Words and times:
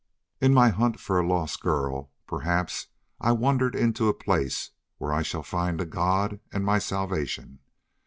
In 0.39 0.51
my 0.51 0.69
hunt 0.69 0.99
for 0.99 1.19
a 1.19 1.27
lost 1.27 1.61
girl 1.61 2.09
perhaps 2.25 2.87
I 3.19 3.33
wandered 3.33 3.75
into 3.75 4.07
a 4.07 4.15
place 4.15 4.71
where 4.97 5.13
I 5.13 5.21
shall 5.21 5.43
find 5.43 5.79
a 5.79 5.85
God 5.85 6.39
and 6.51 6.65
my 6.65 6.79
salvation. 6.79 7.59